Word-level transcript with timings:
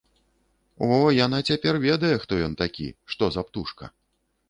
О, 0.87 0.87
яна 1.25 1.39
цяпер 1.53 1.81
ведае, 1.87 2.13
хто 2.27 2.43
ён 2.49 2.59
такі, 2.65 2.91
што 3.15 3.23
за 3.37 3.41
птушка! 3.51 3.97